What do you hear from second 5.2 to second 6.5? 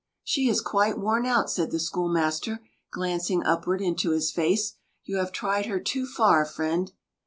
tried her too far,